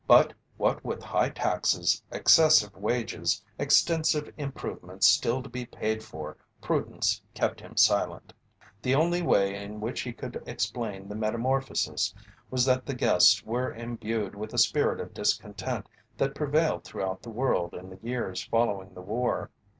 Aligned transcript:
But 0.07 0.33
what 0.57 0.83
with 0.83 1.03
high 1.03 1.29
taxes, 1.29 2.01
excessive 2.11 2.75
wages, 2.75 3.43
extensive 3.59 4.33
improvements 4.35 5.05
still 5.05 5.43
to 5.43 5.47
be 5.49 5.63
paid 5.67 6.01
for, 6.01 6.37
prudence 6.59 7.21
kept 7.35 7.59
him 7.61 7.77
silent. 7.77 8.33
The 8.81 8.95
only 8.95 9.21
way 9.21 9.53
in 9.53 9.79
which 9.79 10.01
he 10.01 10.11
could 10.11 10.41
explain 10.47 11.07
the 11.07 11.13
metamorphosis 11.13 12.15
was 12.49 12.65
that 12.65 12.87
the 12.87 12.95
guests 12.95 13.43
were 13.45 13.71
imbued 13.75 14.33
with 14.33 14.49
the 14.49 14.57
spirit 14.57 14.99
of 14.99 15.13
discontent 15.13 15.87
that 16.17 16.33
prevailed 16.33 16.83
throughout 16.83 17.21
the 17.21 17.29
world 17.29 17.75
in 17.75 17.91
the 17.91 17.99
years 18.01 18.43
following 18.45 18.95
the 18.95 19.01
war. 19.03 19.51